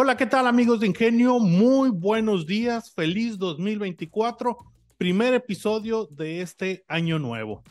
[0.00, 1.40] Hola, ¿qué tal amigos de Ingenio?
[1.40, 4.56] Muy buenos días, feliz 2024,
[4.96, 7.64] primer episodio de este año nuevo.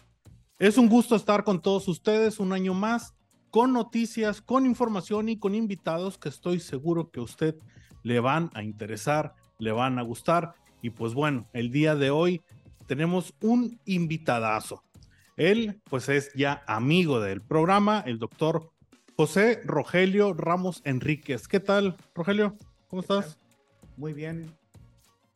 [0.60, 3.16] Es un gusto estar con todos ustedes un año más,
[3.50, 7.55] con noticias, con información y con invitados que estoy seguro que a usted
[8.04, 10.54] le van a interesar, le van a gustar.
[10.82, 12.41] Y pues bueno, el día de hoy
[12.88, 14.84] tenemos un invitadazo.
[15.38, 18.73] Él pues es ya amigo del programa, el doctor
[19.17, 21.48] José Rogelio Ramos Enríquez.
[21.48, 22.55] ¿Qué tal, Rogelio?
[22.88, 23.39] ¿Cómo estás?
[23.98, 24.52] Muy bien.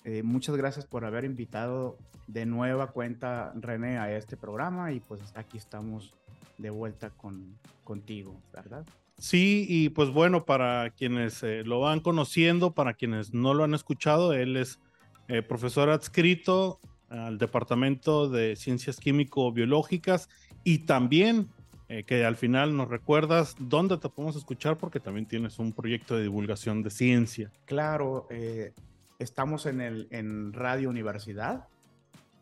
[0.03, 5.19] Eh, muchas gracias por haber invitado de nueva cuenta, René, a este programa y pues
[5.33, 6.13] aquí estamos
[6.59, 8.85] de vuelta con, contigo, ¿verdad?
[9.17, 13.73] Sí, y pues bueno, para quienes eh, lo van conociendo, para quienes no lo han
[13.73, 14.79] escuchado, él es
[15.27, 20.29] eh, profesor adscrito al Departamento de Ciencias Químico-Biológicas
[20.63, 21.49] y también
[21.93, 26.15] eh, que al final nos recuerdas dónde te podemos escuchar porque también tienes un proyecto
[26.15, 27.51] de divulgación de ciencia.
[27.65, 28.71] Claro, eh,
[29.19, 31.67] estamos en, el, en Radio Universidad,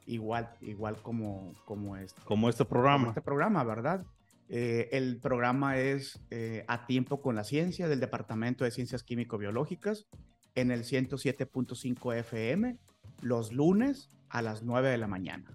[0.06, 3.08] igual, igual como, como, este, como este programa.
[3.08, 4.06] este programa, ¿verdad?
[4.50, 6.22] Eh, el programa es
[6.68, 10.06] A Tiempo con la Ciencia del Departamento de Ciencias Químico-Biológicas
[10.54, 12.78] en el 107.5 FM
[13.24, 15.52] los lunes a las 9 de la mañana.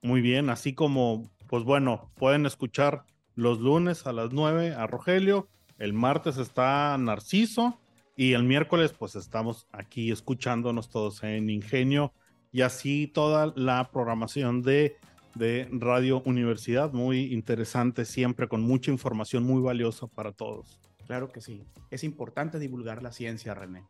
[0.00, 5.48] Muy bien, así como pues bueno, pueden escuchar los lunes a las 9 a Rogelio,
[5.78, 7.78] el martes está Narciso
[8.16, 12.12] y el miércoles pues estamos aquí escuchándonos todos en Ingenio
[12.50, 14.96] y así toda la programación de,
[15.34, 20.80] de Radio Universidad, muy interesante siempre, con mucha información muy valiosa para todos.
[21.06, 23.84] Claro que sí, es importante divulgar la ciencia, René.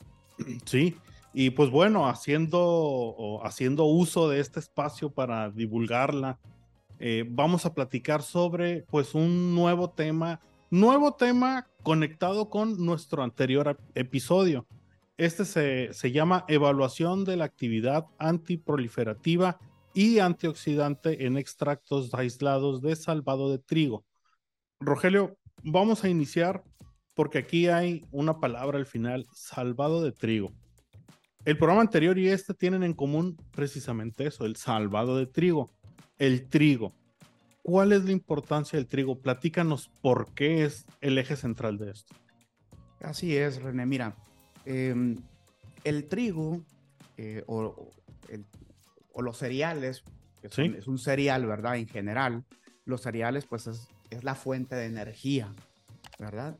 [0.65, 0.97] Sí,
[1.33, 6.39] y pues bueno, haciendo, haciendo uso de este espacio para divulgarla,
[6.99, 13.79] eh, vamos a platicar sobre pues un nuevo tema, nuevo tema conectado con nuestro anterior
[13.95, 14.67] episodio.
[15.17, 19.59] Este se, se llama Evaluación de la actividad antiproliferativa
[19.95, 24.05] y antioxidante en extractos aislados de salvado de trigo.
[24.81, 26.63] Rogelio, vamos a iniciar
[27.15, 30.53] porque aquí hay una palabra al final, salvado de trigo.
[31.47, 35.73] El programa anterior y este tienen en común precisamente eso, el salvado de trigo
[36.19, 36.93] el trigo.
[37.63, 39.19] ¿Cuál es la importancia del trigo?
[39.19, 42.15] Platícanos por qué es el eje central de esto.
[43.01, 43.87] Así es, René.
[43.87, 44.17] Mira,
[44.65, 45.17] em,
[45.85, 46.63] el trigo
[47.17, 47.91] eh, o,
[49.19, 50.05] los cereales,
[50.43, 51.77] es un cereal, ¿verdad?
[51.77, 52.45] En general,
[52.85, 55.53] los cereales, pues es, es la fuente de energía,
[56.19, 56.57] ¿verdad?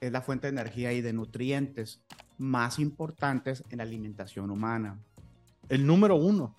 [0.00, 2.02] Es la fuente de energía y de nutrientes
[2.38, 4.98] más importantes en la alimentación humana.
[5.68, 6.56] El número uno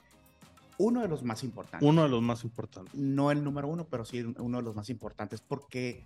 [0.77, 1.87] uno de los más importantes.
[1.87, 2.93] Uno de los más importantes.
[2.95, 6.05] No el número uno, pero sí uno de los más importantes porque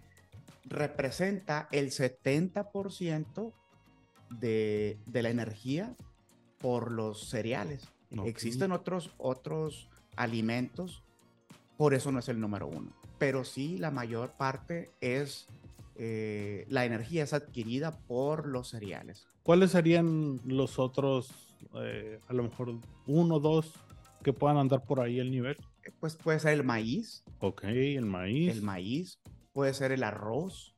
[0.65, 3.53] representa el 70%
[4.39, 5.95] de, de, la energía
[6.59, 7.87] por los cereales.
[8.25, 11.03] Existen otros, otros alimentos,
[11.77, 12.91] por eso no es el número uno.
[13.17, 15.47] Pero sí, la mayor parte es,
[15.95, 19.27] eh, la energía es adquirida por los cereales.
[19.43, 21.31] ¿Cuáles serían los otros,
[21.75, 22.75] eh, a lo mejor
[23.05, 23.73] uno, dos
[24.27, 25.55] que puedan andar por ahí el nivel?
[26.01, 27.23] Pues puede ser el maíz.
[27.39, 28.57] Ok, el maíz.
[28.57, 29.21] El maíz.
[29.53, 30.75] Puede ser el arroz.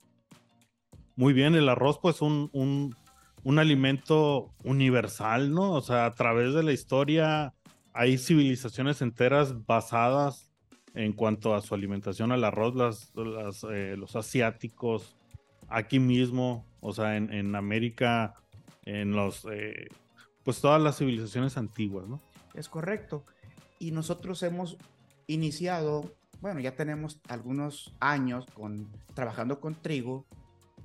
[1.16, 2.96] Muy bien, el arroz pues un, un,
[3.44, 5.72] un alimento universal, ¿no?
[5.72, 7.56] O sea, a través de la historia
[7.92, 10.52] hay civilizaciones enteras basadas
[10.94, 15.18] en cuanto a su alimentación al arroz, las, las eh, los asiáticos,
[15.70, 18.36] aquí mismo, o sea, en, en América,
[18.86, 19.88] en los, eh,
[20.44, 22.22] pues todas las civilizaciones antiguas, ¿no?
[22.54, 23.26] Es correcto.
[23.80, 24.78] Y nosotros hemos
[25.28, 30.26] iniciado, bueno, ya tenemos algunos años con, trabajando con trigo,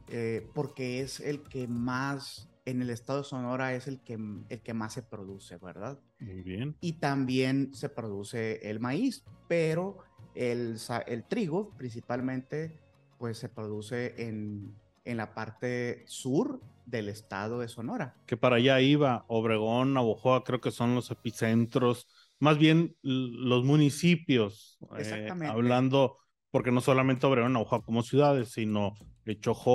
[0.09, 4.19] eh, porque es el que más, en el estado de Sonora es el que,
[4.49, 5.99] el que más se produce, ¿verdad?
[6.21, 6.77] Muy bien.
[6.81, 9.99] Y también se produce el maíz, pero
[10.35, 12.79] el, el trigo principalmente,
[13.19, 14.75] pues se produce en,
[15.05, 18.15] en la parte sur del estado de Sonora.
[18.27, 22.09] Que para allá iba, Obregón, Navojoa, creo que son los epicentros,
[22.41, 26.19] más bien los municipios, eh, hablando,
[26.51, 28.95] porque no solamente Obregón, Navojoa como ciudades, sino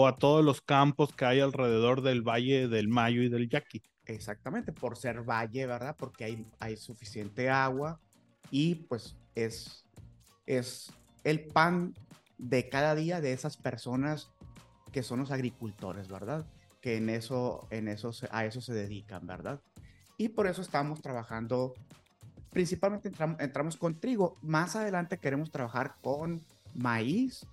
[0.08, 3.82] a todos los campos que hay alrededor del Valle del Mayo y del Yaqui.
[4.06, 5.96] Exactamente, por ser valle, ¿verdad?
[5.98, 8.00] Porque hay, hay suficiente agua
[8.50, 9.86] y pues es,
[10.48, 10.92] es
[11.24, 11.94] el pan
[12.38, 14.32] de cada día de esas personas
[14.92, 16.48] que son los agricultores, ¿verdad?
[16.82, 19.62] Que en eso, en eso, a eso se dedican, ¿verdad?
[20.18, 21.76] Y por eso estamos trabajando,
[22.52, 24.38] principalmente entramos, con trigo.
[24.42, 26.42] Más adelante queremos trabajar con
[26.76, 27.46] maíz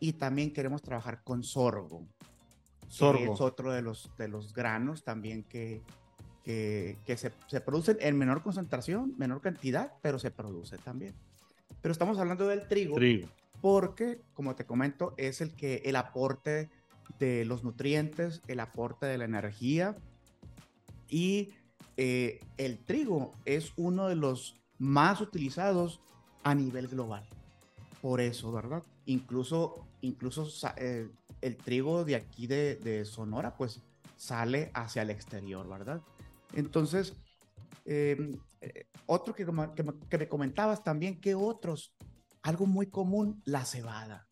[0.00, 2.06] y también queremos trabajar con sorgo.
[2.88, 3.32] Sorgo.
[3.34, 5.82] es otro de los, de los granos también que,
[6.44, 11.14] que, se, se, producen en menor concentración, menor cantidad, pero se produce también.
[11.80, 13.28] Pero estamos hablando del trigo, trigo.
[13.60, 16.68] porque, como te comento, es el que el aporte
[17.18, 19.96] de los nutrientes, el aporte de la energía
[21.08, 21.54] y
[21.96, 26.00] eh, el trigo es uno de los más utilizados
[26.42, 27.26] a nivel global.
[28.00, 28.82] Por eso, ¿verdad?
[29.06, 31.08] Incluso, incluso eh,
[31.40, 33.80] el trigo de aquí de, Sonora, pues
[34.16, 36.00] sale hacia el exterior, ¿verdad?
[36.52, 37.14] Entonces,
[37.84, 39.46] em, eh, otro que,
[40.08, 41.94] que, me comentabas también, que otros?
[42.42, 44.26] Algo muy común, la cebada.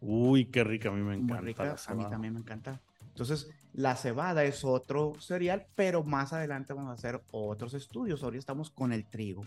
[0.00, 1.40] Uy, qué rica, a mí me encanta.
[1.42, 2.80] rica, a mí también me encanta.
[3.20, 8.22] Entonces, la cebada es otro cereal, pero más adelante vamos a hacer otros estudios.
[8.22, 9.46] Ahora estamos con el trigo.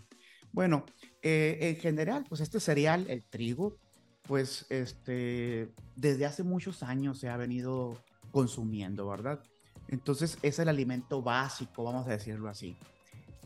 [0.52, 0.86] Bueno,
[1.24, 3.76] eh, en general, pues este cereal, el trigo,
[4.22, 7.98] pues este, desde hace muchos años se ha venido
[8.32, 9.42] consumiendo, ¿verdad?
[9.88, 12.78] Entonces es el alimento básico, vamos a decirlo así.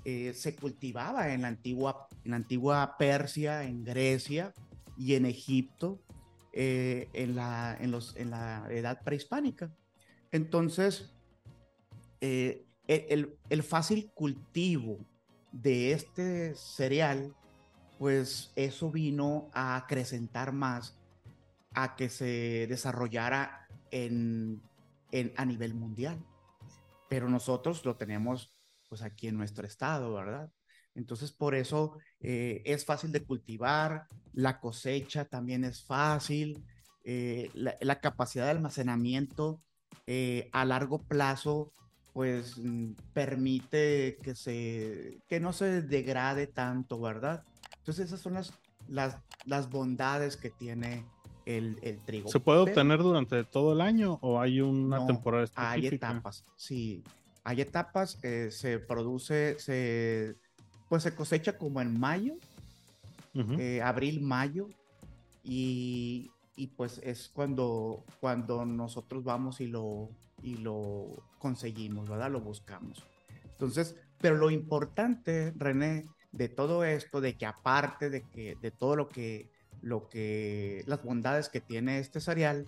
[0.04, 4.54] Eh, se cultivaba en la, antigua, en la antigua Persia, en Grecia
[4.98, 6.02] y en Egipto,
[6.52, 9.72] eh, en, la, en, los, en la edad prehispánica.
[10.32, 11.14] Entonces,
[12.22, 15.00] eh, el, fácil cultivo
[15.52, 17.36] de este cereal,
[18.00, 20.98] pues eso vino a acrecentar más
[21.74, 24.62] a que se desarrollara en,
[25.12, 26.24] en, a nivel mundial.
[27.10, 28.54] Pero nosotros lo tenemos
[28.90, 30.52] pues aquí en nuestro estado, ¿verdad?
[30.98, 36.66] Entonces por eso eh, es fácil de cultivar, la cosecha también es fácil,
[37.04, 39.62] eh, la, capacidad de almacenamiento
[40.06, 41.72] eh, a largo plazo
[42.14, 47.44] pues mm, permite que, se, que no se degrade tanto, ¿verdad?
[47.78, 48.54] Entonces esas son las,
[48.88, 51.06] las, las bondades que tiene
[51.46, 52.30] el, el trigo.
[52.30, 55.72] ¿Se puede obtener durante todo el año o hay una temporada específica?
[55.72, 57.04] Hay etapas, sí.
[57.44, 60.36] Hay etapas, eh, se produce, se,
[60.90, 62.36] pues se cosecha como en mayo,
[63.36, 64.68] eh, abril, mayo,
[65.44, 70.10] y, y, pues es cuando, cuando nosotros vamos y lo,
[70.42, 72.32] y lo conseguimos, ¿verdad?
[72.32, 73.06] Lo buscamos.
[73.44, 78.96] Entonces, pero lo importante, René, de todo esto, de que aparte de que de todo
[78.96, 79.50] lo que
[79.82, 82.68] lo que las bondades que tiene este cereal,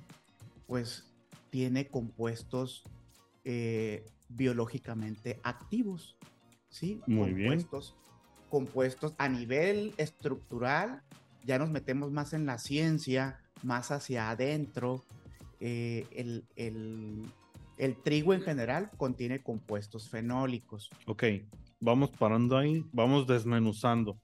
[0.68, 1.12] pues
[1.50, 2.84] tiene compuestos
[3.44, 6.18] eh, biológicamente activos,
[6.70, 7.02] ¿sí?
[7.08, 8.50] Muy compuestos, bien.
[8.50, 11.02] Compuestos a nivel estructural,
[11.44, 15.04] ya nos metemos más en la ciencia, más hacia adentro.
[15.60, 17.24] Eh, el, el,
[17.78, 20.90] el trigo en general contiene compuestos fenólicos.
[21.06, 21.24] Ok,
[21.80, 24.18] vamos parando ahí, vamos desmenuzando.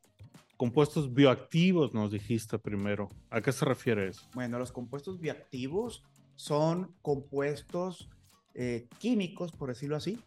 [0.58, 3.10] Compuestos bioactivos nos dijiste primero.
[3.30, 4.22] ¿A qué se refiere eso?
[4.34, 6.04] Bueno, los compuestos bioactivos
[6.36, 8.10] son compuestos
[8.54, 10.18] eh, químicos, por decirlo así,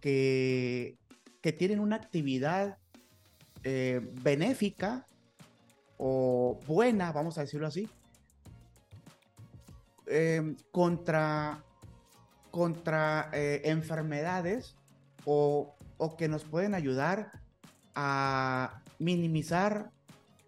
[0.00, 0.96] que,
[1.42, 2.78] que tienen una actividad
[3.62, 5.06] eh, benéfica
[5.98, 7.88] o buena, vamos a decirlo así,
[10.08, 11.62] eh, contra
[12.50, 14.76] contra eh, enfermedades
[15.24, 15.76] o,
[16.16, 17.32] que nos pueden ayudar
[17.94, 19.90] a minimizar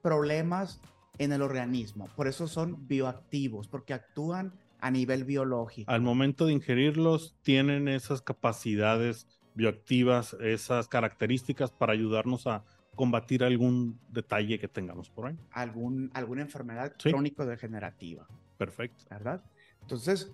[0.02, 0.80] problemas
[1.18, 2.08] en el organismo.
[2.16, 5.90] Por eso son bioactivos, porque actúan a nivel biológico.
[5.90, 12.64] Al momento de ingerirlos, tienen esas capacidades bioactivas, esas características para ayudarnos a
[12.94, 15.38] combatir algún detalle que tengamos por ahí.
[15.50, 18.26] Algún, alguna enfermedad crónico-degenerativa.
[18.60, 19.06] Perfecto.
[19.08, 19.42] ¿Verdad?
[19.80, 20.30] Entonces,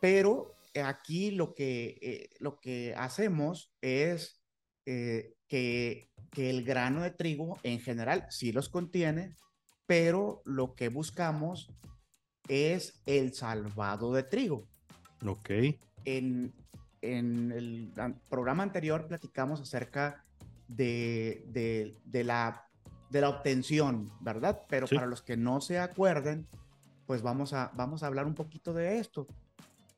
[0.00, 0.54] pero
[0.84, 4.42] aquí lo que, eh, lo que hacemos es
[4.84, 9.34] eh, que, que, el grano de trigo en general sí los contiene,
[9.86, 11.72] pero lo que buscamos
[12.48, 14.68] es el salvado de trigo.
[15.26, 15.50] Ok.
[16.04, 16.52] En,
[17.00, 17.92] en el
[18.28, 20.26] programa anterior platicamos acerca
[20.68, 22.68] de, de, de la,
[23.08, 24.60] de la obtención, ¿verdad?
[24.68, 26.46] Pero para los que no se acuerden,
[27.10, 29.26] pues vamos a, vamos a hablar un poquito de esto.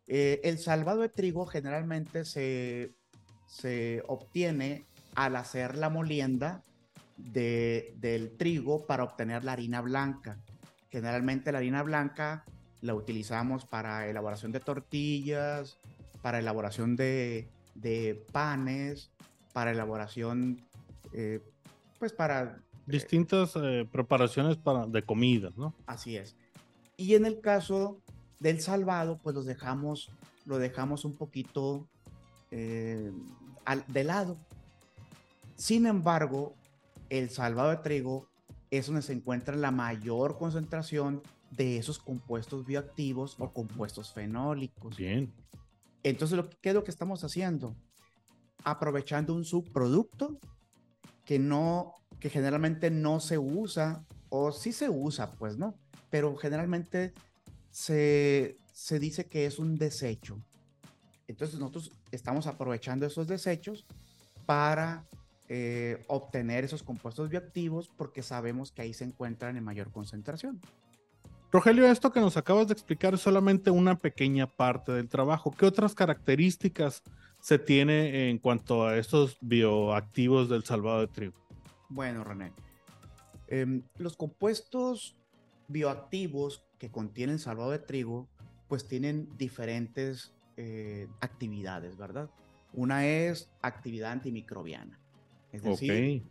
[0.07, 2.95] Eh, el salvado de trigo generalmente se,
[3.47, 6.63] se obtiene al hacer la molienda
[7.19, 10.39] de, del trigo para obtener la harina blanca.
[10.89, 12.47] Generalmente la harina blanca
[12.81, 15.77] la utilizamos para elaboración de tortillas,
[16.23, 19.11] para elaboración de, de panes,
[19.53, 20.63] para elaboración,
[21.13, 21.43] eh,
[21.99, 22.43] pues para...
[22.43, 23.53] Eh, Distintas
[23.93, 25.75] preparaciones para, de comida, ¿no?
[25.85, 26.37] Así es.
[27.03, 28.01] Y en el caso
[28.39, 30.13] del salvado, pues los dejamos,
[30.47, 31.89] lo dejamos un poquito
[32.53, 33.11] eh,
[33.65, 34.37] al, de lado.
[35.57, 36.55] Sin embargo,
[37.11, 38.29] el salvado de trigo
[38.71, 44.97] es donde se encuentra la mayor concentración de esos compuestos bioactivos o compuestos fenólicos.
[44.97, 45.33] Bien.
[46.05, 47.75] Entonces, lo que, ¿qué es lo que estamos haciendo?
[48.63, 50.39] Aprovechando un subproducto
[51.25, 55.82] que no, que generalmente no se usa, o sí se usa, pues, ¿no?
[56.13, 57.13] Pero generalmente
[57.73, 60.39] se, se dice que es un desecho.
[61.27, 63.85] Entonces, nosotros estamos aprovechando esos desechos
[64.47, 65.05] para
[65.49, 70.61] eh, obtener esos compuestos bioactivos porque sabemos que ahí se encuentran en mayor concentración.
[71.51, 75.51] Rogelio, esto que nos acabas de explicar es solamente una pequeña parte del trabajo.
[75.51, 77.03] ¿Qué otras características
[77.41, 81.35] se tiene en cuanto a estos bioactivos del salvado de trigo?
[81.89, 82.53] Bueno, René,
[83.49, 85.17] em, los compuestos
[85.73, 88.29] bioactivos que contienen salvado de trigo,
[88.69, 92.31] pues tienen diferentes eh, actividades, ¿verdad?
[92.73, 94.99] Una es actividad antimicrobiana,
[95.51, 96.25] es decir,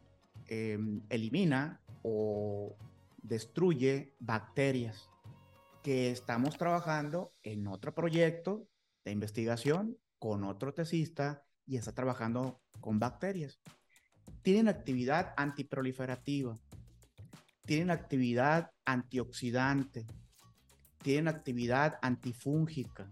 [0.48, 2.76] em, elimina o
[3.22, 5.10] destruye bacterias
[5.84, 8.68] que estamos trabajando en otro proyecto
[9.06, 13.60] de investigación con otro tesista y está trabajando con bacterias.
[14.42, 16.60] Tienen actividad antiproliferativa,
[17.66, 20.06] tienen actividad antioxidante,
[21.02, 23.12] tienen actividad antifúngica.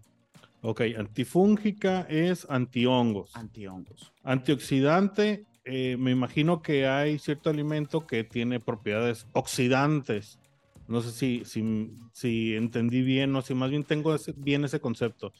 [0.62, 3.34] Ok, antifúngica es antihongos.
[3.34, 4.12] Antihongos.
[4.22, 10.38] Antioxidante, eh, me imagino que hay cierto alimento que tiene propiedades oxidantes.
[10.86, 15.32] No sé si, si, si entendí bien o si más bien tengo bien ese concepto.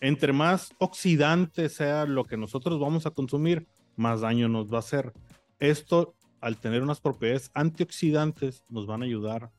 [0.00, 3.66] Entre más oxidante sea lo que nosotros vamos a consumir,
[3.96, 5.12] más daño nos va a hacer.
[5.60, 6.14] Esto,
[6.44, 9.50] al tener unas propiedades antioxidantes, nos van a ayudar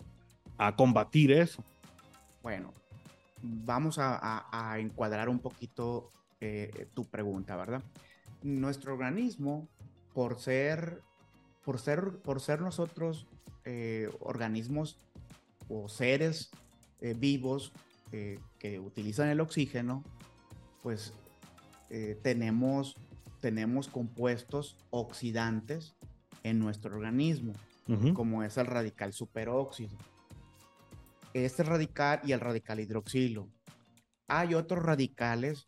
[0.56, 1.63] a combatir eso.
[2.44, 2.75] Bueno,
[3.42, 7.82] vamos a, encuadrar un poquito eh, tu pregunta, ¿verdad?
[8.44, 9.68] Nuestro organismo,
[10.13, 11.01] por ser,
[11.63, 13.25] por ser, por ser nosotros
[13.63, 15.00] eh, organismos
[15.68, 16.51] o seres
[17.01, 17.74] eh, vivos
[18.60, 20.01] que utilizan el oxígeno,
[20.82, 21.12] pues
[22.22, 22.96] tenemos,
[23.42, 25.96] tenemos compuestos oxidantes
[26.45, 27.53] en nuestro organismo,
[28.13, 29.97] como es el radical superóxido
[31.43, 33.49] este radical y el radical hidroxilo.
[34.27, 35.67] Hay otros radicales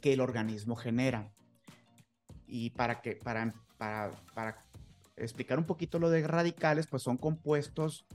[0.00, 1.32] que el organismo genera.
[2.46, 4.64] Y para, que, para, para, para
[5.16, 8.06] explicar un poquito lo de radicales, pues son compuestos,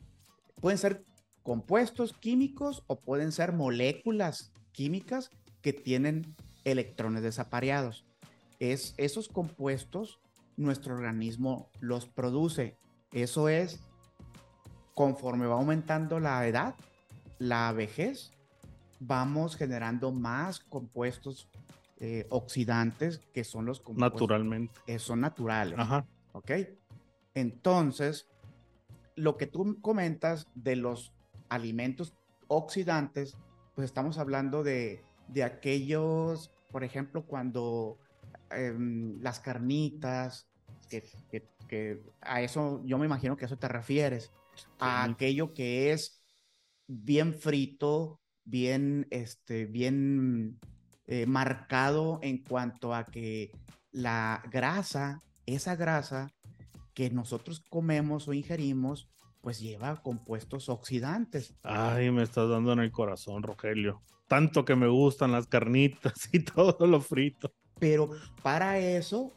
[0.62, 1.04] pueden ser
[1.44, 5.32] compuestos químicos o pueden ser moléculas químicas
[5.62, 6.34] que tienen
[6.64, 8.06] electrones desapareados.
[8.60, 10.21] Es, esos compuestos
[10.58, 12.78] nuestro organismo los produce.
[13.12, 13.82] Eso es
[14.94, 16.76] conforme va aumentando la edad,
[17.40, 18.32] la vejez,
[19.00, 21.50] vamos generando más compuestos
[22.00, 24.22] eh, oxidantes que son los compuestos.
[24.22, 24.80] Naturalmente.
[24.86, 25.78] Que son naturales.
[25.78, 26.06] Ajá.
[26.34, 26.52] ¿Ok?
[27.34, 28.28] Entonces,
[29.16, 31.14] lo que tú comentas de los
[31.50, 32.14] alimentos
[32.48, 33.38] oxidantes,
[33.76, 37.98] pues estamos hablando de, de aquellos, por ejemplo, cuando
[38.54, 40.48] em, las carnitas,
[40.90, 44.32] que, que, que, a eso yo me imagino que a eso te refieres
[44.80, 46.22] a aquello que es
[46.88, 50.60] bien frito, bien, este, bien
[51.08, 53.52] eh, marcado en cuanto a que
[53.92, 56.30] la grasa, esa grasa
[56.94, 59.10] que nosotros comemos o ingerimos,
[59.42, 61.56] pues lleva compuestos oxidantes.
[61.64, 64.02] Ay, me estás dando en el corazón, Rogelio.
[64.28, 67.54] Tanto que me gustan las carnitas y todo lo frito.
[67.82, 68.12] Pero
[68.44, 69.32] para eso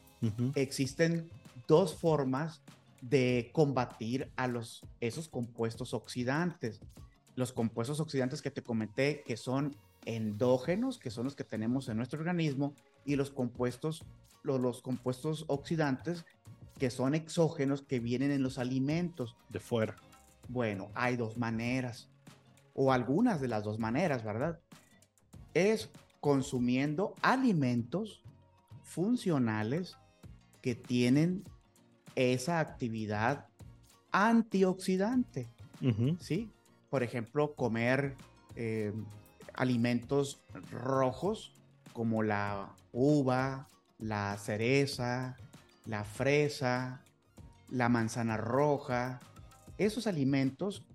[0.55, 1.31] existen
[1.67, 2.61] dos formas
[3.01, 6.83] de combatir a los, esos compuestos oxidantes.
[7.37, 9.75] Los compuestos oxidantes que te comenté, que son
[10.05, 12.75] endógenos, que son los que tenemos en nuestro organismo,
[13.07, 14.05] y los compuestos,
[14.43, 16.27] los, los compuestos oxidantes,
[16.79, 19.39] que son exógenos, que vienen en los alimentos.
[19.49, 19.97] De fuera.
[20.49, 22.11] Bueno, hay dos maneras,
[22.75, 24.61] o algunas de las dos maneras, ¿verdad?
[25.55, 25.89] Es
[26.21, 28.24] consumiendo alimentos
[28.85, 29.97] funcionales
[30.63, 31.45] que tienen
[32.15, 33.49] esa actividad
[34.13, 35.49] antioxidante,
[36.21, 36.51] ¿sí?
[36.89, 38.15] Por ejemplo, comer
[38.55, 38.93] eh,
[39.55, 41.53] alimentos rojos
[41.93, 45.37] como la uva, la cereza,
[45.87, 47.03] la fresa,
[47.69, 49.21] la manzana roja.
[49.79, 50.87] Esos alimentos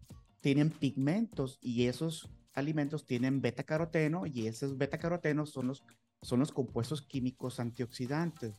[0.41, 5.83] tienen pigmentos y esos alimentos tienen beta caroteno y esos beta carotenos son los,
[6.21, 8.55] son los compuestos químicos antioxidantes.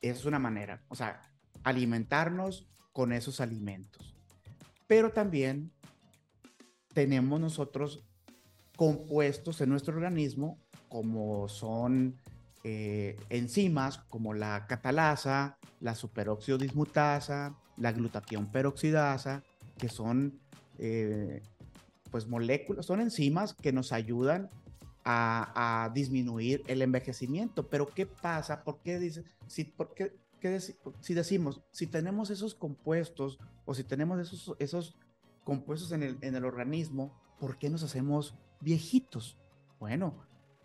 [0.00, 0.82] Es una manera.
[0.88, 1.22] O sea,
[1.64, 4.14] alimentarnos con esos alimentos.
[4.86, 5.72] Pero también
[6.92, 8.04] tenemos nosotros
[8.76, 12.16] compuestos en nuestro organismo como son
[12.64, 19.42] eh, enzimas como la catalasa, la superóxido dismutasa, la glutatión peroxidasa,
[19.78, 20.38] que son
[20.78, 21.42] eh,
[22.10, 24.50] pues moléculas, son enzimas que nos ayudan
[25.04, 27.68] a, disminuir el envejecimiento.
[27.68, 28.62] Pero ¿qué pasa?
[28.62, 30.14] ¿Por qué dice, si, por qué,
[31.00, 34.96] si decimos, si tenemos esos compuestos o si tenemos esos, esos
[35.44, 39.38] compuestos en el, en el organismo, ¿por qué nos hacemos viejitos?
[39.78, 40.14] Bueno,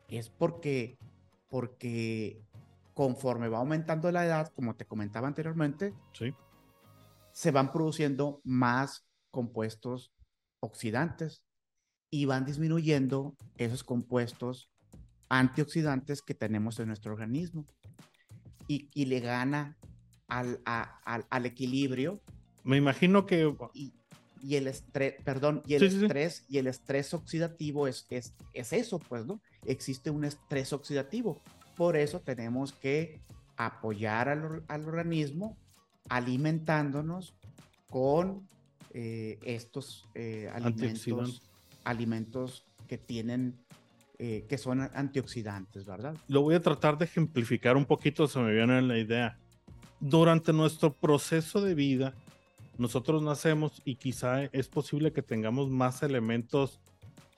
[0.07, 0.97] es porque,
[1.49, 2.41] porque
[2.93, 6.33] conforme va aumentando la edad, como te comentaba anteriormente, sí.
[7.31, 10.11] se van produciendo más compuestos
[10.59, 11.43] oxidantes
[12.09, 14.69] y van disminuyendo esos compuestos
[15.29, 17.65] antioxidantes que tenemos en nuestro organismo.
[18.69, 19.77] Y, le gana
[20.27, 22.21] al, al, equilibrio.
[22.63, 23.55] Me imagino que...
[23.73, 23.93] Y,
[24.55, 29.25] el estrés, perdón, y el estrés, y el estrés oxidativo es, es, es eso, pues,
[29.25, 29.41] ¿no?
[29.65, 31.41] Existe un estrés oxidativo.
[31.75, 33.19] Por eso tenemos que
[33.57, 35.57] apoyar al, al organismo
[36.09, 37.35] alimentándonos
[37.89, 38.47] con
[38.93, 41.46] eh, estos eh, alimentos,
[41.87, 43.57] alimentos que tienen,
[44.19, 46.15] eh, que son antioxidantes, ¿verdad?
[46.27, 49.39] Lo voy a tratar de ejemplificar un poquito, se me viene la idea.
[49.99, 52.13] Durante nuestro proceso de vida,
[52.77, 56.79] nosotros nacemos y quizá es posible que tengamos más elementos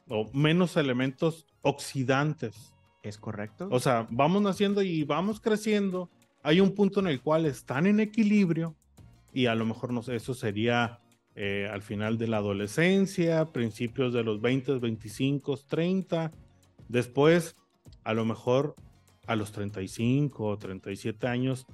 [0.07, 2.73] o menos elementos oxidantes.
[3.03, 3.69] ¿Es correcto?
[3.71, 6.09] O sea, vamos naciendo y vamos creciendo.
[6.43, 8.75] Hay un punto en el cual están en equilibrio
[9.31, 10.99] y a lo mejor no sé, eso sería
[11.35, 16.31] eh, al final de la adolescencia, principios de los 20, 25, 30.
[16.87, 17.55] Después,
[18.03, 18.75] a lo mejor
[19.27, 21.65] a los 35 o 37 años,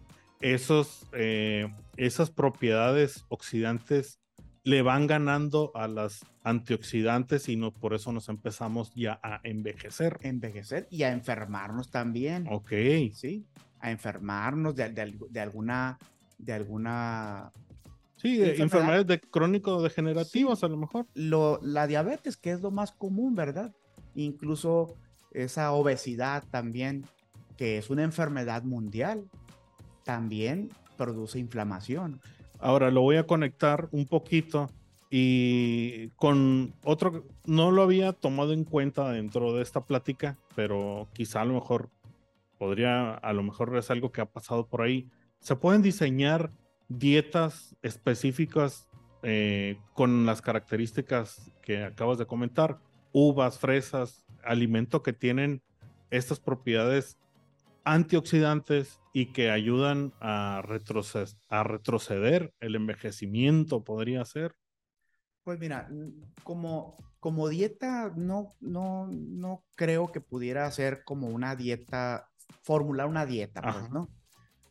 [0.42, 4.20] esos, eh, esas propiedades oxidantes
[4.64, 10.18] le van ganando a las antioxidantes y no, por eso nos empezamos ya a envejecer.
[10.22, 12.48] Envejecer y a enfermarnos también.
[12.50, 12.72] Ok.
[13.14, 13.46] Sí,
[13.80, 15.98] a enfermarnos de, de alguna,
[16.40, 17.52] de alguna
[18.18, 21.06] Sí, enfermedades de crónico-degenerativas a lo mejor.
[21.14, 23.74] Lo, la diabetes, que es lo más común, ¿verdad?
[24.16, 24.96] Incluso
[25.32, 27.06] esa obesidad también,
[27.58, 29.30] que es una enfermedad mundial,
[30.04, 32.22] también produce inflamación.
[32.60, 34.70] Ahora lo voy a conectar un poquito
[35.10, 41.42] y con otro, no lo había tomado en cuenta dentro de esta plática, pero quizá
[41.42, 41.90] a lo mejor
[42.58, 45.10] podría, a lo mejor es algo que ha pasado por ahí.
[45.40, 46.52] Se pueden diseñar
[46.88, 48.88] dietas específicas
[49.24, 52.80] eh, con las características que acabas de comentar,
[53.12, 55.64] uvas, fresas, alimento que tienen
[56.12, 57.18] estas propiedades
[57.84, 60.62] antioxidantes y que ayudan a,
[61.50, 64.56] a retroceder el envejecimiento, podría ser.
[65.44, 65.90] Pues mira,
[66.44, 72.30] como, como dieta no, no, no creo que pudiera ser como una dieta,
[72.64, 74.10] formular una dieta, pues, ¿no?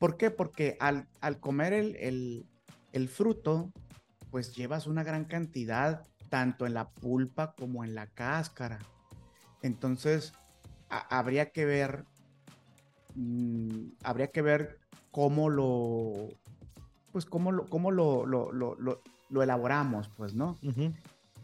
[0.04, 0.30] ¿Por qué?
[0.30, 1.06] Porque al,
[1.40, 3.72] comer el, fruto,
[4.30, 8.80] pues llevas una gran cantidad tanto en la pulpa como en la cáscara.
[9.62, 10.34] Entonces,
[10.90, 12.04] habría que ver,
[13.14, 14.78] mm, habría que ver
[15.10, 16.28] cómo lo,
[17.10, 20.58] pues cómo lo, cómo lo, lo, elaboramos, pues, ¿no?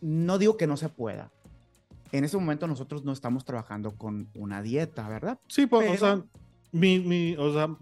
[0.02, 1.30] No digo que no se pueda.
[2.12, 5.38] En ese momento nosotros no estamos trabajando con una dieta, ¿verdad?
[5.48, 6.22] Sí, pues, o sea,
[6.72, 7.74] mi, mi, o sea,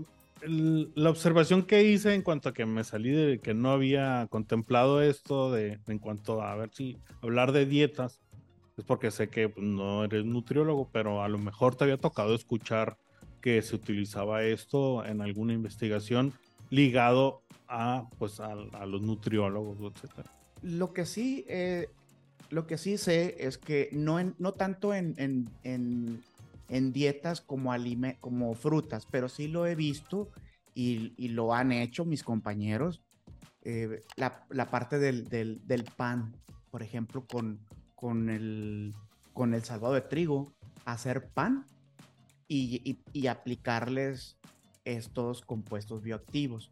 [0.43, 5.03] la observación que hice en cuanto a que me salí de que no había contemplado
[5.03, 8.21] esto, de en cuanto a, ver si hablar de dietas,
[8.77, 12.35] es porque sé que pues, no eres nutriólogo, pero a lo mejor te había tocado
[12.35, 12.97] escuchar
[13.41, 16.33] que se utilizaba esto en alguna investigación
[16.71, 20.33] ligado a, pues, a, los nutriólogos, etcétera.
[20.63, 21.89] Lo que sí, eh,
[22.51, 26.23] lo que sí sé es que no, no tanto en, en en
[26.69, 27.73] dietas como,
[28.21, 30.31] como frutas, pero sí lo he visto
[30.75, 33.03] y, lo han hecho mis compañeros.
[33.63, 36.37] Eh, la, parte del, del, pan,
[36.71, 37.61] por ejemplo, con,
[37.95, 38.95] con, el,
[39.33, 40.53] con el salvado de trigo,
[40.85, 41.67] hacer pan
[42.47, 44.39] y, y, aplicarles
[44.85, 46.71] estos compuestos bioactivos.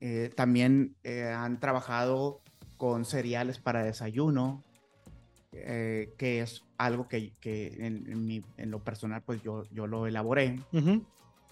[0.00, 2.40] Eh, también eh, han trabajado
[2.76, 4.64] con cereales para desayuno,
[5.54, 10.58] que es algo que, en, lo personal pues yo, yo lo elaboré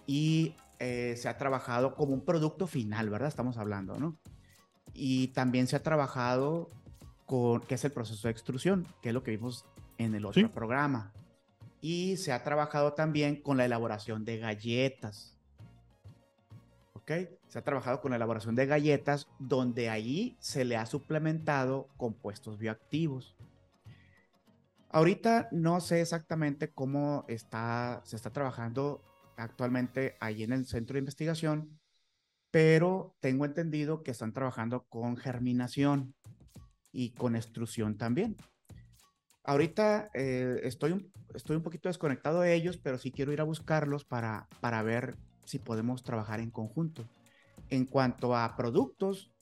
[0.06, 3.28] y eh, se ha trabajado como un producto final, ¿verdad?
[3.28, 4.16] Estamos hablando, ¿no?
[4.94, 6.70] Y también se ha trabajado
[7.24, 9.64] con, que es el proceso de extrusión, que es lo que vimos
[9.98, 11.12] en el otro programa.
[11.80, 15.36] Y se ha trabajado también con la elaboración de galletas.
[16.94, 17.12] ¿Ok?
[17.48, 22.58] Se ha trabajado con la elaboración de galletas donde ahí se le ha suplementado compuestos
[22.58, 23.36] bioactivos.
[24.92, 29.02] Ahorita no sé exactamente cómo está, se está trabajando
[29.38, 31.80] actualmente ahí en el centro de investigación,
[32.50, 36.14] pero tengo entendido que están trabajando con germinación
[36.92, 38.36] y con extrusión también.
[39.44, 43.44] ahorita eh, estoy, un, estoy un poquito desconectado de ellos, pero sí quiero ir a
[43.44, 47.08] buscarlos para, para ver si podemos trabajar en conjunto.
[47.70, 49.32] En cuanto a productos,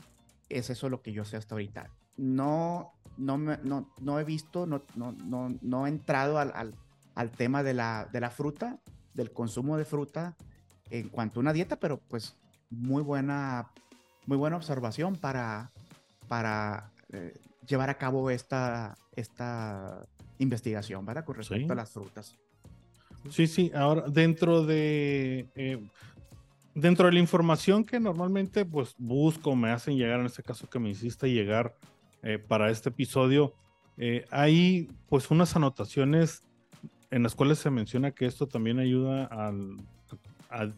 [0.48, 1.90] es eso lo que yo sé hasta ahorita.
[2.20, 6.74] No, no, no, no he visto, no, no, no, no he entrado al, al,
[7.14, 8.78] al tema de la, de la fruta,
[9.14, 10.36] del consumo de fruta
[10.90, 12.36] en cuanto a una dieta, pero pues
[12.68, 13.70] muy buena,
[14.26, 15.70] muy buena observación para,
[16.28, 17.32] para eh,
[17.66, 20.06] llevar a cabo esta, esta
[20.36, 21.24] investigación, ¿verdad?
[21.24, 22.36] Con respecto a las frutas.
[23.30, 25.48] Sí, sí, ahora dentro de...
[25.54, 25.82] Eh,
[26.74, 30.78] dentro de la información que normalmente pues busco, me hacen llegar, en este caso que
[30.78, 31.74] me hiciste llegar
[32.22, 33.54] eh, para este episodio,
[34.30, 36.42] hay pues unas anotaciones
[37.10, 39.76] en las cuales se menciona que esto también ayuda al,
[40.48, 40.70] a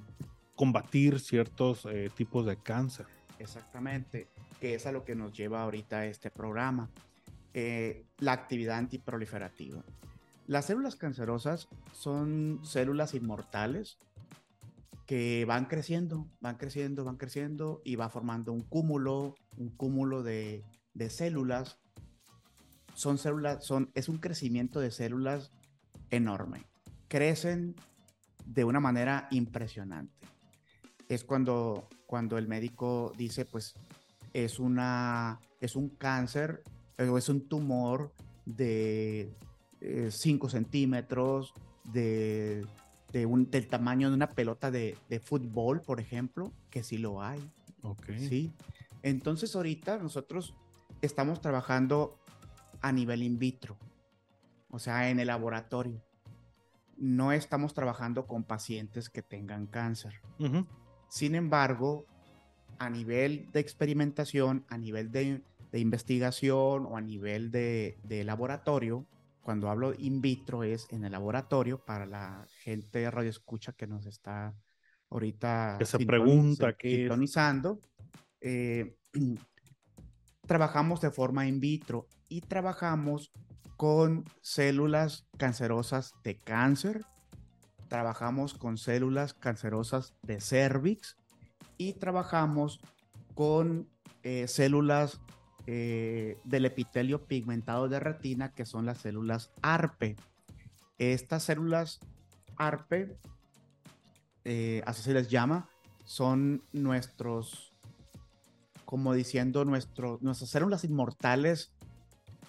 [0.55, 3.07] combatir ciertos eh, tipos de cáncer.
[3.39, 4.29] Exactamente,
[4.61, 6.89] que es a lo que nos lleva ahorita este programa,
[7.55, 9.83] eh, la actividad antiproliferativa.
[10.47, 13.99] Las células cancerosas son células inmortales
[15.07, 20.65] que van creciendo, van creciendo, van creciendo y va formando un cúmulo, un cúmulo de,
[20.95, 21.79] de células.
[22.95, 25.51] Son células, son, es un crecimiento de células
[26.11, 26.67] enorme.
[27.09, 27.75] Crecen
[28.45, 30.15] de una manera impresionante.
[31.09, 33.75] Es cuando, cuando el médico dice, pues,
[34.33, 36.63] es, una, es un cáncer
[36.99, 38.13] o es un tumor
[38.45, 39.33] de
[40.11, 42.65] 5 eh, centímetros, de,
[43.13, 47.23] de un, del tamaño de una pelota de, de, fútbol, por ejemplo, que sí lo
[47.23, 47.41] hay.
[47.83, 48.07] Ok.
[48.19, 48.53] Sí.
[49.03, 50.55] Entonces ahorita nosotros
[51.03, 52.19] estamos trabajando
[52.81, 53.77] a nivel in vitro,
[54.71, 56.03] o sea, en el laboratorio.
[56.97, 60.21] No estamos trabajando con pacientes que tengan cáncer.
[61.09, 62.07] Sin embargo,
[62.79, 69.07] a nivel de experimentación, a nivel de, investigación o a nivel de, laboratorio,
[69.43, 73.89] cuando hablo in vitro es en el laboratorio para la gente de radio escucha que
[73.89, 74.55] nos está
[75.11, 77.09] ahorita que se pregunta qué
[78.41, 78.97] eh,
[80.47, 83.33] trabajamos de forma in vitro y trabajamos
[83.77, 87.05] con células cancerosas de cáncer,
[87.89, 91.17] trabajamos con células cancerosas de cervix
[91.79, 92.81] y trabajamos
[93.35, 93.89] con
[94.23, 95.21] eh, células
[95.67, 100.17] eh, del epitelio pigmentado de retina, que son las células ARPE.
[100.99, 102.01] Estas células
[102.57, 103.17] ARPE,
[104.45, 105.69] eh, así se les llama,
[106.05, 107.72] son nuestros,
[108.93, 111.73] como diciendo, nuestro, nuestras células inmortales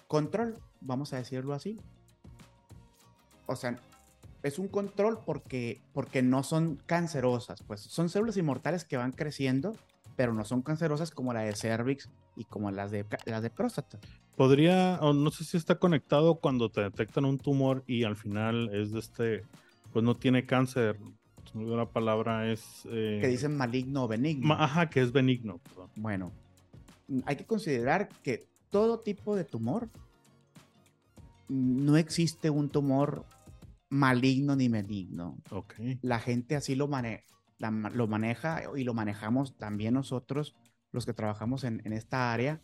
[0.08, 1.80] control vamos a decirlo así.
[3.46, 3.78] O sea,
[4.42, 9.74] es un control porque, porque no son cancerosas, pues son células inmortales que van creciendo,
[10.16, 13.98] pero no son cancerosas como la de cervix y como las de, las de próstata.
[14.36, 18.68] Podría, o no sé si está conectado cuando te detectan un tumor y al final
[18.74, 19.44] es de este,
[19.94, 20.98] pues no tiene cáncer.
[21.54, 22.86] La palabra es...
[22.90, 24.54] Eh, que dicen maligno o benigno.
[24.54, 25.60] ajá, que es benigno.
[25.94, 26.32] Bueno,
[27.26, 29.88] hay que considerar que todo tipo de tumor
[31.48, 33.24] no existe un tumor
[33.88, 35.38] maligno ni benigno.
[35.50, 35.98] Okay.
[36.02, 36.88] La gente así lo,
[37.58, 40.56] lo maneja y lo manejamos también nosotros,
[40.90, 42.60] los que trabajamos en, esta área,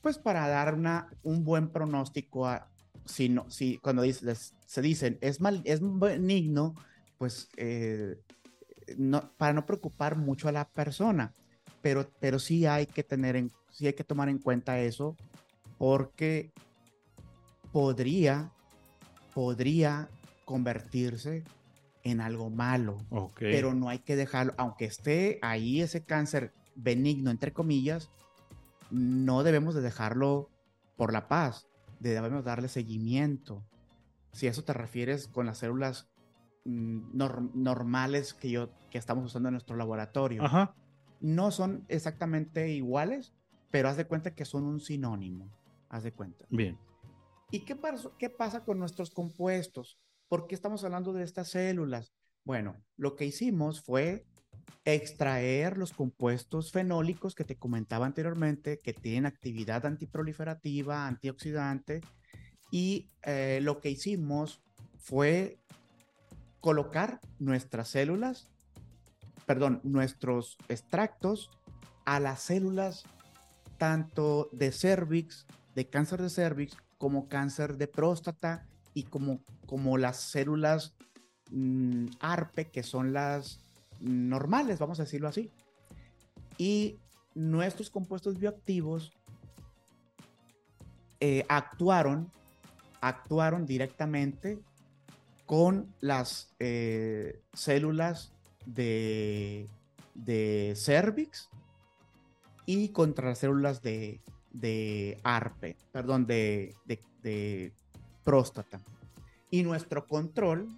[0.00, 2.70] pues para dar una, un buen pronóstico a
[3.04, 6.74] si, no, si cuando se dicen es, mal, es benigno,
[7.18, 8.20] pues eh,
[8.96, 11.32] no, para no preocupar mucho a la persona,
[11.82, 15.16] pero, pero sí hay que tener en, sí hay que tomar en cuenta eso
[15.78, 16.52] porque
[17.72, 18.50] podría,
[19.34, 20.08] podría
[20.44, 21.44] convertirse
[22.02, 22.98] en algo malo.
[23.38, 28.10] Pero no hay que dejarlo, aunque esté ahí ese cáncer benigno, entre comillas,
[28.90, 30.48] no debemos de dejarlo
[30.96, 31.66] por la paz,
[31.98, 33.64] debemos darle seguimiento.
[34.32, 36.08] Si eso te refieres con las células
[36.66, 37.16] mm,
[37.54, 40.42] normales que, yo, que estamos usando en nuestro laboratorio,
[41.20, 43.32] no son exactamente iguales,
[43.70, 45.50] pero haz de cuenta que son un sinónimo.
[45.88, 46.44] Haz de cuenta.
[46.50, 46.78] Bien.
[47.50, 47.78] ¿Y qué,
[48.18, 49.98] qué pasa con nuestros compuestos?
[50.28, 52.12] ¿Por qué estamos hablando de estas células?
[52.44, 54.26] Bueno, lo que hicimos fue
[54.84, 62.00] extraer los compuestos fenólicos que te comentaba anteriormente, que tienen actividad antiproliferativa, antioxidante,
[62.70, 64.62] y eh, lo que hicimos
[64.98, 65.58] fue
[66.66, 68.48] colocar nuestras células,
[69.46, 71.48] perdón, nuestros extractos
[72.04, 73.04] a las células
[73.78, 80.16] tanto de cervix, de cáncer de cervix, como cáncer de próstata y como, como las
[80.16, 80.96] células
[81.52, 83.60] mm, ARPE, que son las
[84.00, 85.52] normales, vamos a decirlo así.
[86.58, 86.98] Y
[87.36, 89.12] nuestros compuestos bioactivos
[91.20, 92.32] eh, actuaron
[93.00, 94.58] actuaron directamente
[95.46, 98.32] con las eh, células
[98.66, 99.68] de,
[100.14, 101.48] de cervix
[102.66, 107.72] y contra las células de, de ARPE, perdón, de, de,
[108.24, 108.80] próstata.
[109.50, 110.68] Y nuestro control,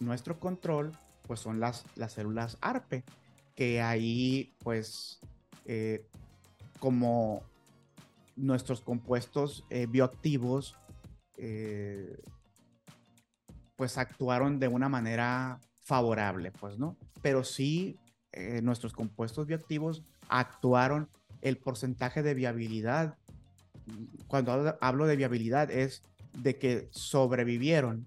[0.00, 0.92] nuestro control,
[1.26, 3.04] pues son las, las células ARPE,
[3.54, 5.20] que ahí, pues,
[5.64, 6.06] eh,
[6.80, 7.42] como
[8.36, 10.76] nuestros compuestos eh, bioactivos,
[11.36, 12.16] eh,
[13.76, 16.96] pues actuaron de una manera favorable, pues, ¿no?
[17.22, 17.98] Pero sí,
[18.62, 21.08] nuestros compuestos bioactivos actuaron
[21.42, 23.16] el porcentaje de viabilidad,
[24.26, 28.06] cuando hablo de viabilidad, es de que sobrevivieron,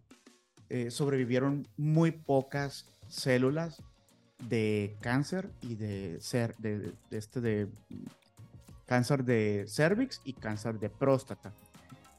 [0.69, 3.81] eh, sobrevivieron muy pocas células
[4.47, 7.67] de cáncer y de, ser, de, este de
[8.85, 11.53] cáncer de cervix y cáncer de próstata.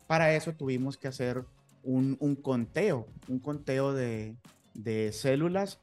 [0.07, 1.45] Para eso tuvimos que hacer
[1.83, 4.37] un, conteo, un conteo de,
[4.75, 5.79] de, células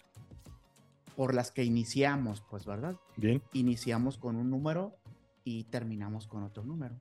[1.15, 2.95] por las que iniciamos, pues, ¿verdad?
[3.15, 3.41] Bien.
[3.53, 4.95] Iniciamos con un número
[5.43, 6.99] y terminamos con otro número.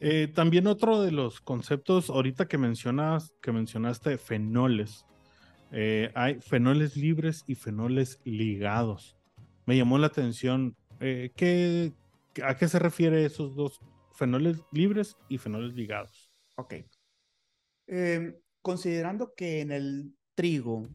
[0.00, 5.06] Eh, también otro de los conceptos, ahorita que mencionas, que mencionaste fenoles,
[5.70, 9.16] eh, hay fenoles libres y fenoles ligados.
[9.66, 11.92] Me llamó la atención, eh, ¿qué,
[12.44, 13.80] ¿a qué se refiere esos dos
[14.12, 16.30] fenoles libres y fenoles ligados?
[16.56, 16.74] Ok.
[17.86, 20.86] Em, considerando que en el trigo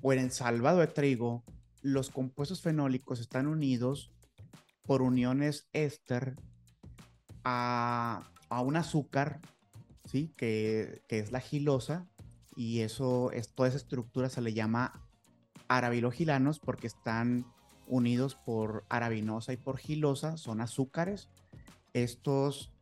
[0.00, 1.44] o en el salvado de trigo,
[1.80, 4.12] los compuestos fenólicos están unidos
[4.84, 6.36] por uniones éster
[7.44, 9.40] a, un azúcar,
[10.04, 10.32] ¿sí?
[10.36, 12.06] Que, es la gilosa,
[12.56, 15.08] y eso, es, toda esa estructura se le llama
[15.68, 17.46] arabilogilanos porque están
[17.86, 21.28] unidos por arabinosa y por gilosa, son azúcares.
[21.94, 22.72] Estos,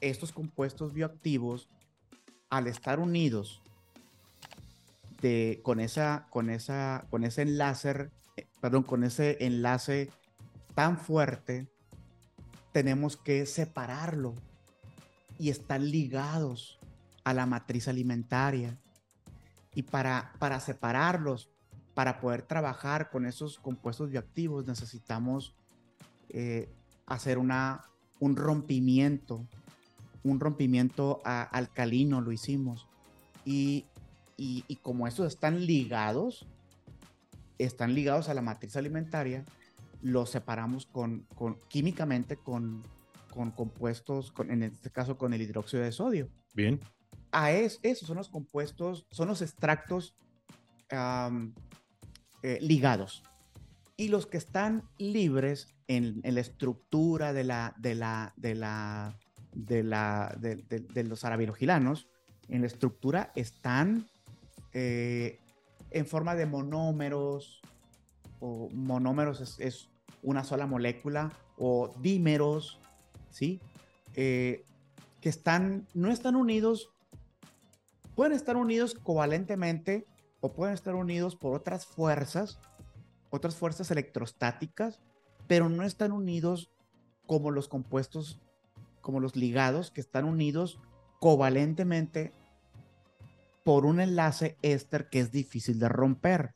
[0.00, 1.68] estos compuestos bioactivos,
[2.50, 3.62] al estar unidos
[5.62, 8.10] con, esa, con, esa, con ese enlace,
[8.60, 10.10] perdón, con ese enlace
[10.74, 11.66] tan fuerte,
[12.72, 14.34] tenemos que separarlo
[15.38, 16.78] y están ligados
[17.24, 18.78] a la matriz alimentaria.
[19.74, 21.50] Y para, para separarlos,
[21.94, 25.54] para poder trabajar con esos compuestos bioactivos, necesitamos
[26.28, 26.68] eh,
[27.06, 27.84] hacer una,
[28.20, 29.46] un rompimiento,
[30.22, 32.86] un rompimiento alcalino, lo hicimos.
[33.44, 33.86] Y,
[34.36, 36.46] y, y como estos están ligados,
[37.58, 39.44] están ligados a la matriz alimentaria,
[40.02, 41.26] los separamos con,
[41.68, 42.84] químicamente con,
[43.54, 46.28] compuestos, en este caso con el hidróxido de sodio.
[46.54, 46.80] Bien.
[47.30, 50.16] A es, esos son los compuestos, son los extractos
[50.90, 53.22] eh, ligados.
[53.96, 59.16] Y los que están libres en, la estructura de la, de la, de la,
[59.58, 62.08] de la, de, los arabilogilanos,
[62.48, 64.06] en la estructura están
[64.72, 65.40] eh,
[65.90, 67.60] en forma de monómeros,
[68.40, 69.88] o monómeros es,
[70.22, 72.78] una sola molécula, o dímeros,
[73.30, 73.60] ¿sí?
[74.14, 74.64] Eh,
[75.20, 76.90] que están, no están unidos,
[78.14, 80.06] pueden estar unidos covalentemente
[80.40, 82.60] o pueden estar unidos por otras fuerzas,
[83.30, 85.00] otras fuerzas electrostáticas,
[85.48, 86.70] pero no están unidos
[87.26, 88.40] como los compuestos,
[89.08, 90.78] como los ligados, que están unidos
[91.18, 92.34] covalentemente
[93.64, 96.54] por un enlace éster que es difícil de romper.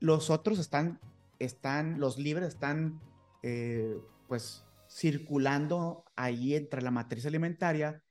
[0.00, 0.98] Los otros están,
[1.38, 3.00] están, los libres están,
[3.44, 8.02] eh, pues, circulando ahí entre la matriz alimentaria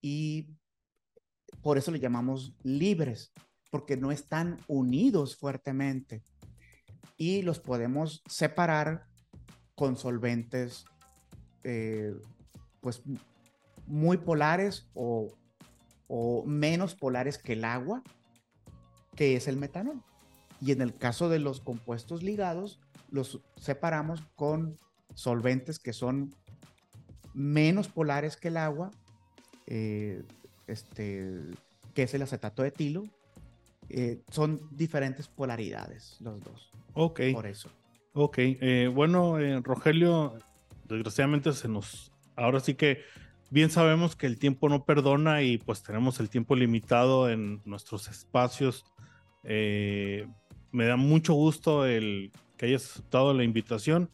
[0.00, 0.54] y
[1.60, 3.32] por eso le llamamos libres,
[3.72, 6.22] porque no están unidos fuertemente
[7.16, 9.08] y los podemos separar
[9.74, 10.84] con solventes,
[11.64, 12.14] eh,
[12.82, 13.02] pues,
[13.86, 15.32] muy polares o,
[16.08, 18.02] o menos polares que el agua,
[19.16, 20.02] que es el metanol.
[20.60, 22.78] Y en el caso de los compuestos ligados,
[23.10, 24.76] los separamos con
[25.14, 26.34] solventes que son
[27.34, 28.90] menos polares que el agua,
[29.66, 30.22] eh,
[30.66, 31.40] este,
[31.94, 33.04] que es el acetato de etilo.
[33.88, 36.70] Eh, son diferentes polaridades los dos.
[36.94, 37.20] Ok.
[37.32, 37.68] Por eso.
[38.14, 38.38] Ok.
[38.38, 40.38] Eh, bueno, Rogelio,
[40.84, 42.11] desgraciadamente se nos...
[42.42, 43.02] Ahora sí que
[43.50, 48.08] bien sabemos que el tiempo no perdona y pues tenemos el tiempo limitado en nuestros
[48.08, 48.84] espacios
[50.72, 54.10] me da mucho gusto el que hayas aceptado la invitación.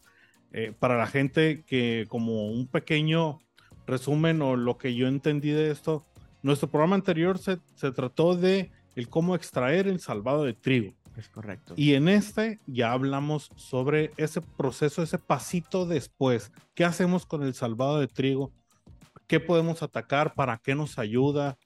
[0.53, 3.39] Eh, para la gente que como un pequeño
[3.87, 6.07] resumen o lo que yo entendí de esto,
[6.43, 10.95] nuestro programa anterior se, se trató de el cómo extraer el salvado de trigo.
[11.19, 11.75] Es correcto.
[11.77, 16.53] Y en este ya hablamos sobre ese proceso, ese pasito después.
[16.75, 18.53] ¿Qué hacemos con el salvado de trigo?
[19.29, 21.57] qué podemos atacar, para qué nos ayuda,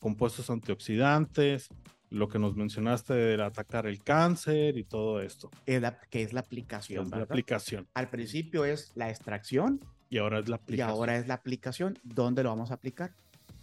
[0.00, 1.68] compuestos antioxidantes,
[2.10, 5.50] lo que nos mencionaste de atacar el cáncer y todo esto.
[5.64, 7.08] Es la, que es la aplicación.
[7.08, 7.88] la aplicación.
[7.94, 9.80] Al principio es la extracción.
[10.10, 10.88] Y ahora es la aplicación.
[10.88, 11.98] Y ahora es la aplicación.
[12.02, 13.14] ¿Dónde lo vamos a aplicar?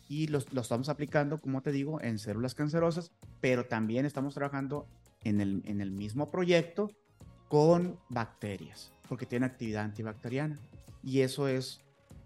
[0.07, 4.87] Y lo, lo estamos aplicando, como te digo, en células cancerosas, pero también estamos trabajando
[5.23, 6.91] en el, en el mismo proyecto
[7.47, 10.59] con bacterias, porque tiene actividad antibacteriana.
[11.03, 11.81] Y eso es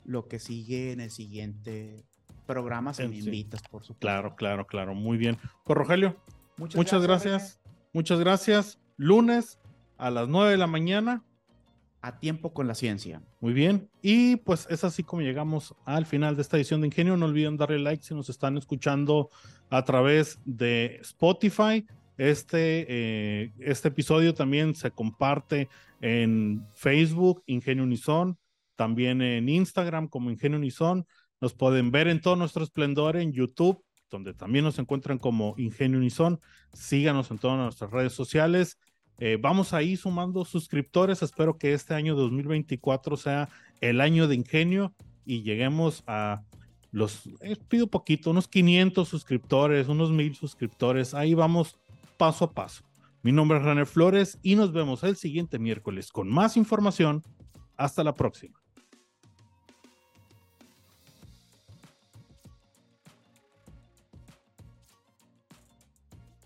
[0.05, 2.05] lo que sigue en el siguiente
[2.45, 3.99] programa, si me invitas, por supuesto.
[3.99, 4.93] Claro, claro, claro.
[4.93, 5.37] Muy bien.
[5.63, 6.17] Pues Rogelio,
[6.57, 7.59] muchas, gracias.
[7.93, 8.79] Muchas gracias.
[8.97, 9.59] Lunes
[9.97, 11.23] a las 9 de la mañana.
[12.01, 13.21] A tiempo con la ciencia.
[13.39, 13.89] Muy bien.
[14.01, 17.15] Y pues es así como llegamos al final de esta edición de Ingenio.
[17.15, 19.29] No olviden darle like si nos están escuchando
[19.69, 21.87] a través de Spotify.
[22.17, 25.69] Este, eh, este episodio también se comparte
[26.01, 28.37] en Facebook, Ingenio Unison,
[28.75, 31.05] también en Instagram como Ingenio Unison.
[31.41, 35.97] Nos pueden ver en todo nuestro esplendor en YouTube, donde también nos encuentran como Ingenio
[35.97, 36.39] Unison.
[36.73, 38.77] Síganos en todas nuestras redes sociales.
[39.19, 41.21] Eh, vamos ahí sumando suscriptores.
[41.21, 43.49] Espero que este año 2024 sea
[43.81, 44.93] el año de Ingenio
[45.25, 46.43] y lleguemos a
[46.91, 51.13] los, eh, pido poquito, unos 500 suscriptores, unos 1000 suscriptores.
[51.13, 51.79] Ahí vamos
[52.23, 52.85] paso a paso.
[53.21, 57.21] Mi nombre es René Flores y nos vemos el siguiente miércoles con más información.
[57.75, 58.62] Hasta la próxima.